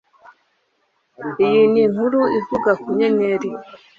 [1.45, 3.49] Iyi ni inkuru ivuga ku nyenyeri